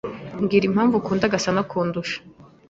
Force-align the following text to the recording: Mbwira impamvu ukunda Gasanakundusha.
Mbwira 0.41 0.65
impamvu 0.67 0.93
ukunda 0.97 1.31
Gasanakundusha. 1.33 2.17